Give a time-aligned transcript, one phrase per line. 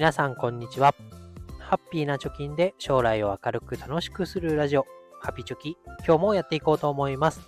[0.00, 0.94] 皆さんこんにちは。
[1.58, 4.86] ハッピーな貯金で将来を明るく楽しくするラジオ、
[5.20, 5.76] ハピチョキ、
[6.06, 7.42] 今日もやっていこうと思います。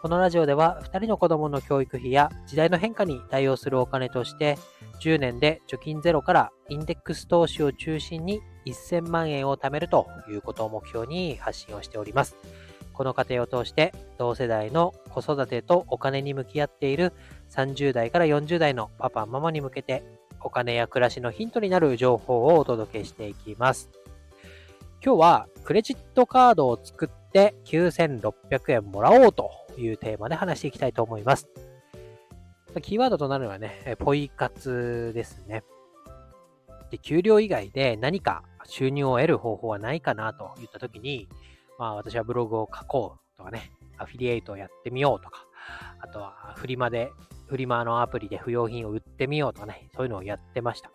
[0.00, 4.58] このラジオでは2人の子供の教育費や時代の変化に対応するお金として
[5.02, 12.36] 10年で貯金ゼロからインデックス投資を中心に1000万円を貯めるということを目標に発信をしております。
[12.92, 17.12] この過程を通して同世代の子育てとお金に向き合っている
[17.50, 20.04] 30代から40代のパパママに向けて
[20.44, 23.90] お金や暮らしのヒントになる情報をお届けしていきます。
[25.04, 31.48] 今日はクレジットカードを作って9600円もらおうというテーマで話していきたいと思います。
[32.80, 35.62] キーワードとなるのはね、ポイ活ですね。
[36.90, 41.28] で給料以外で何か収入を得る方法はないかなといったときに、
[41.78, 45.46] まあ私はブログを書こうとかね、アフィリエイトをやってみようとか、
[46.00, 47.10] あとはフリマで
[47.52, 50.90] フリマのアプリで不要品を売ってみようとかね、そういうのをやってました。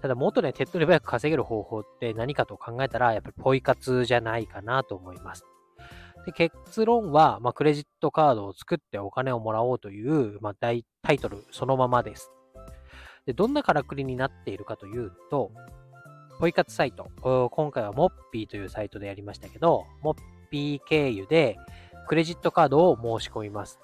[0.00, 5.46] ただもっとね、手っ取り早く稼げる方法って何かと考えたら、やっぱりポイ活じゃないかなと思います。
[6.26, 10.84] で結論は、まあ、クレジットカードを作ってお金をもらおうという、まあ、タイ
[11.20, 12.32] トルそのままです。
[13.24, 15.52] でどんなからくりになっているかというと、
[16.40, 17.06] ポイ活サイト、
[17.52, 20.18] 今回はモッピーというサイトでやりましたけど、モッ
[20.50, 21.56] ピー経由で
[22.08, 23.78] クレジットカードを申し込みます。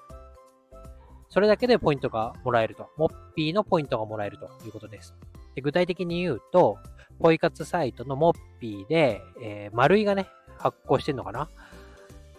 [1.29, 2.89] それだけでポイントがもらえると。
[2.97, 5.15] モッピーのポイントがもらえるということです。
[5.55, 6.77] で具体的に言うと、
[7.19, 10.27] ポイ活サイトのモッピーで、えー、丸いがね、
[10.57, 11.49] 発行してんのかな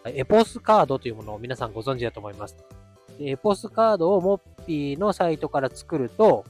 [0.04, 2.56] エポスカードというものを皆さんご存知だと思います。
[3.18, 6.44] でエポスカードをモッピーのサイトから作ると、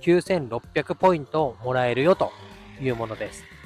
[0.00, 2.30] 9600ポイントもらえるよと
[2.80, 3.57] いうものです。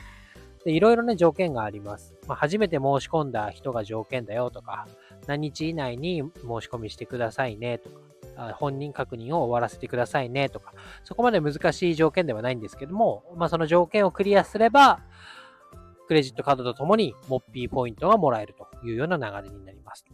[0.64, 2.14] でいろいろね、条件があります。
[2.26, 4.86] まあ、初めて申し込んだ人が条件だよとか、
[5.26, 10.72] 何日以内に申し込みしてくださいねとか、本人確認を終わらせてくださいねとか、
[11.04, 15.00] そこまで難しい条件ではないんですけども、まあ、その条件をクリアすれば、
[16.06, 20.04] クレジットカードとともにモッピーポイントがもらえるというような流れになります。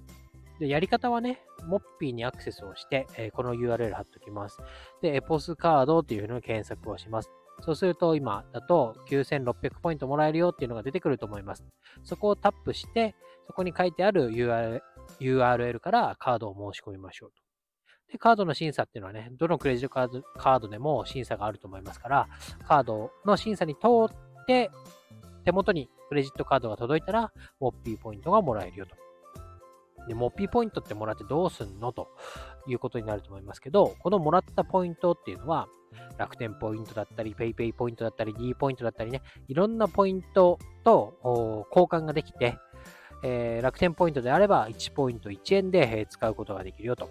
[0.58, 4.58] で、やり方はね、モッピーにアクセスをして、えー、この URL 貼っておきます。
[5.02, 7.30] で、エポスカードっていうのを検索をします。
[7.60, 11.64] そうすると今だと9600ポイントもらえるよっていうのが出てくると思います。
[12.04, 13.14] そこをタップして、
[13.46, 17.42] そこに書いてある URL, からカードを申し込みましょうと。
[18.12, 22.28] で、カードの審査っていうのはね、どのクレジットカードカードでも審査があると思いますから、
[22.66, 24.70] カードの審査に通って、
[25.44, 28.96] 手元にクレジットカードが届いたら、モッピーポイントがもらえるよと。
[30.08, 32.08] で、モッピーポイントってもらってどうすんのと
[32.66, 35.68] いうことになると思いますけど、このもらったポイントっていうのは、
[36.16, 41.14] 楽天ポイントだったり、PayPay ポイントだったり、D ポイントだったりね、いろんなポイントと
[41.70, 42.58] 交換ができて、
[43.22, 47.08] えー、楽天ポイントであれば1ポイント1円で使うことができるよと。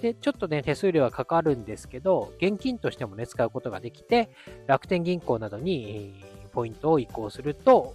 [0.00, 4.30] で、ちょっとね、手数料はかかるんですけど、現金としてもね、使うことができて、
[4.66, 7.94] 楽天銀行などにポイントを移行すると、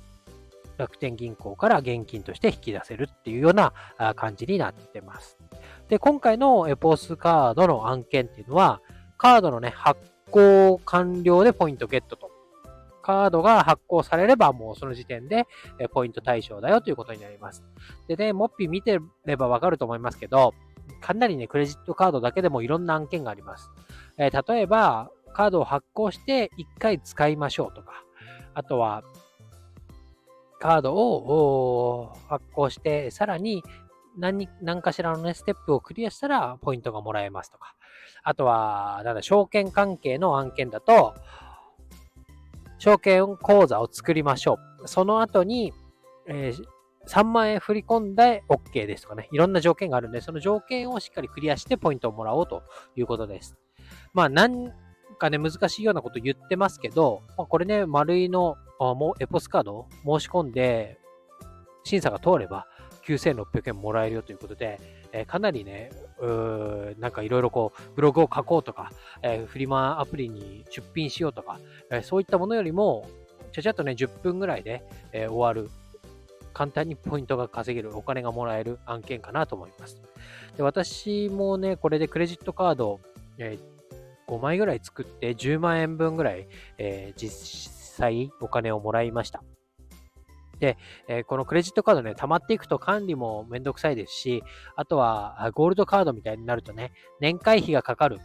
[0.78, 3.74] 楽天銀行から現金として引き出せるっていうような
[4.16, 5.38] 感じになってます。
[5.90, 8.82] で、今回のエポスカードの案件っていうのは、
[9.18, 10.00] カードのね、発
[10.32, 12.32] 行完了でポイントゲットと。
[13.02, 15.46] カードが発行されればもうその時点で
[15.94, 17.64] ポイント対象だよということになります。
[18.10, 20.54] でね、モッピー見てればわかると思いますけど、
[21.00, 23.72] かなりね、クレジットカードだけでもいろんな案件があります。
[24.18, 28.04] えー、例えば、カードを発行して1回使いましょうとか、
[28.54, 29.04] あとは、
[30.60, 33.64] カードを発行して、さらに
[34.18, 37.76] 何何かしらのね、ステップをクリアしたらポイントがもらえますとか。
[38.24, 41.16] あとは、なんだ、証券関係の案件だと、
[42.80, 44.88] 証券口座を作りましょう。
[44.88, 45.74] その後に、
[46.28, 46.64] えー、
[47.08, 52.64] 3万円振り込んで OK ですとかね、いろんな条件があるんで、その条件をしっかりクリアしてポイントをもらおうと
[52.96, 53.56] いうことです。
[54.14, 54.74] まあ、なん
[55.18, 59.88] かね、難しいようなこと言ってますけど、まあ、これね、丸いのあもエポスカード？
[60.06, 61.00] 申し込んで、
[61.84, 62.68] 審査が通れば
[63.08, 64.80] 9600円もらえるよということで、
[65.14, 65.92] えー、かなりね、
[67.00, 68.92] なんかいろいろこう、ブログを書こうとか、
[69.22, 71.60] えー、フリマアプリに出品しようとか、
[71.90, 73.08] えー、そういったものよりも、
[73.54, 75.72] ちゃちゃっとね、10分ぐらいで、え終わる。
[76.54, 80.02] 簡単にポイントが稼げる、お金がもらえる案件かなと思います。
[80.58, 83.00] で私もね、これでクレジットカード、
[83.38, 83.58] え
[84.28, 86.48] 5枚ぐらい作って10万円分ぐらい、
[86.78, 89.44] え実際お金をもらいました。
[90.60, 90.78] で、
[91.08, 94.44] えー、このクレジットカードね、溜まっていくと管理もめんどくさいですし、
[94.76, 98.20] あとはゴールドカードみたいになるとね、年会費がかかる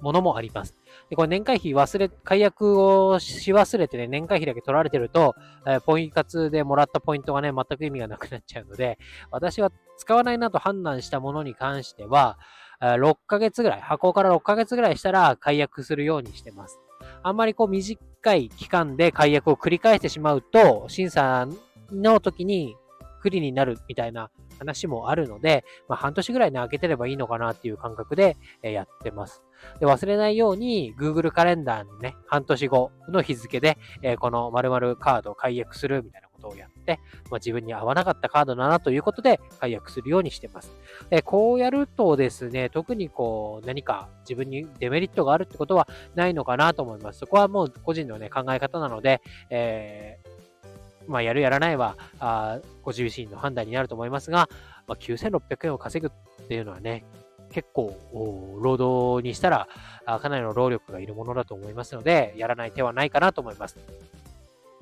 [0.00, 0.74] ものもあります。
[1.08, 5.34] で、これ年会費忘れ、解約をし忘れてね、年会費だけ取られてると、
[5.66, 8.98] えー、ポイ活でもらったポイントがね、全く意味がなくなっちゃうので、
[9.30, 12.38] 私は使わないなと判断したものに関しては、
[12.80, 16.80] 6ヶ月ぐらい、箱から6ヶ月ぐらいしたら解約するようにしてます。
[17.22, 17.98] あんまりこう短
[18.34, 21.48] い期間で解約を繰り返してしまうと、審査
[21.90, 22.76] の時に
[23.20, 29.42] 不利になるみたいな話もあるので、まあ、半年ぐらいね、開けてればいいのかなっていう感覚で、やってます。
[29.78, 36.98] で忘れないように Google カレンダーにね、半年後の日付で、えこの〇〇カードを解約するみたいなことをやって、
[37.30, 40.72] まあ、自分に合わなかったカードだなということで解約するようにしてます。
[41.10, 47.20] えこうやるとですね、特にこう何か自分にデメリットがあるってことはないのかなと思います。
[47.20, 49.20] そこはもう個人のね、考え方なので、
[49.50, 50.40] えー
[51.06, 54.48] まあ、やるやらないは、あご自身の判断になると思いますが、
[54.86, 57.04] まあ、9600円を稼ぐっていうのはね、
[57.50, 57.96] 結構、
[58.62, 59.68] 労働にしたら、
[60.20, 63.76] かなりの労力がいるものだと思いますので、やらない手はないかなと思います。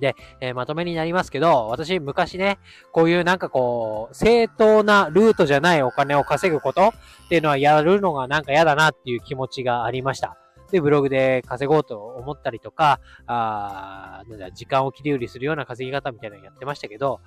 [0.01, 2.59] で、えー、まとめになりますけど、私昔ね、
[2.93, 6.93] こういうなんかこう、正当なルートじゃないお金を稼ぐこと
[7.27, 10.37] っていうのはやるのがなんか嫌だなっていう気持ちがありました。
[10.71, 17.21] で、ブログで稼ごうと思ったりとか、あなんだ、時間を切り売りするような稼ぎ方みたいなのやってましたけど、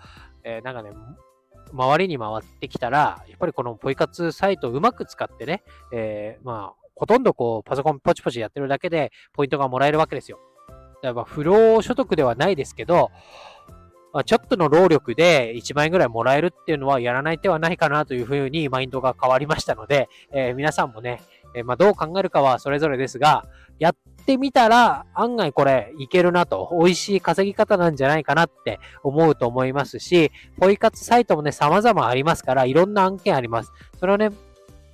[0.43, 0.91] えー、なんかね、
[1.73, 10.39] 周りに回ってきたら、やっぱりこのポイ活サイトをうまく使ってね、えー、まあ、ほとんどこう、パソコンポチポチやってるだけで、ポイントがもらえるわけですよ。
[11.01, 13.11] だから不労所得ではないですけど、
[14.13, 21.21] まあ、ちょっとの労力で1万円ぐらいもらえるっていうのはやらない手はないかなというふうにマインドが変わりましたので、えー、皆さんもね、
[21.55, 23.45] えー、まあ、どう考えるかはそれぞれですが、
[23.79, 23.95] やっ
[24.25, 33.71] てみたら案外これいけるなと、美味しい稼ぎ方なんじゃないかなって思うと思いますし、ポイ活サイトもね、様々ありますから、いろんな案件あります。
[33.99, 34.31] それをね、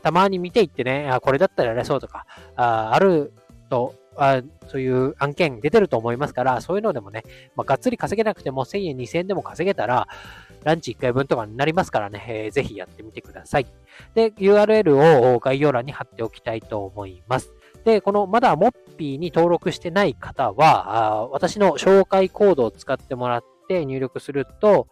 [0.03, 2.25] たまに見ていってね、あこれだったらやれそうとか、
[2.55, 3.33] あある
[3.69, 7.23] とあそういう案件出てると思いますから、そういうのでもね、
[7.55, 10.07] まあ、がっつり稼げなくても1000円、2000円でも稼げたら、
[10.63, 13.67] ランチ1回分とかになりますからね、えー、ぜひやってみてください。
[14.15, 17.53] で、URL を概要欄に貼っておきたいと思います。
[17.85, 24.87] で、このまだモッピーに登録してない方は、あ私の紹介コードを使ってもらって入力すると、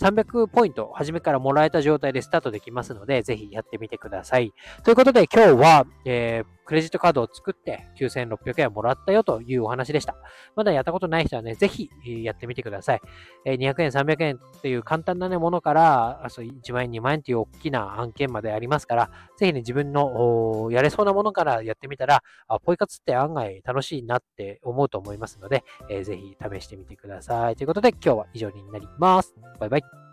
[0.00, 4.52] 300ポイント、初めからもらえた状態でスタートできますので、ぜひやってみてください。
[4.84, 10.16] ということで、今日は、えー、クレジットカードを作って9600円もらったよというお話でした。
[10.56, 11.88] まだやったことない人はね、ぜひ
[12.22, 13.00] やってみてください。
[13.46, 22.22] 200円、300円っていう簡単な、ね、ものから、あ1万円、2万円っていう大きな案件までありますから、ぜひね、自分のやれそうなものからやってみたら、
[22.64, 27.56] ポイ活って案外楽しいなって思うと思いますので、えー、ぜひ試してみてください。
[27.56, 29.34] ということで、今日は以上になります。
[29.60, 30.05] バイバイ。